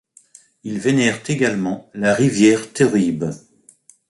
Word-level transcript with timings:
Ils 0.63 0.79
vénèrent 0.79 1.19
également 1.29 1.91
la 1.93 2.15
rivière 2.15 2.73
Teribe. 2.73 3.25